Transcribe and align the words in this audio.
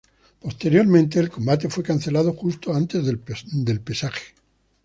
Posteriormente, 0.39 1.19
el 1.19 1.29
combate 1.29 1.69
fue 1.69 1.83
cancelado 1.83 2.33
justo 2.33 2.73
antes 2.73 3.05
del 3.05 3.19
pesaje. 3.81 4.33